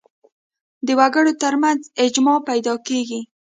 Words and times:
د 0.85 0.87
وګړو 0.99 1.31
تر 1.43 1.53
منځ 1.63 1.81
اجماع 2.05 2.39
پیدا 2.49 2.73
کېږي 2.87 3.21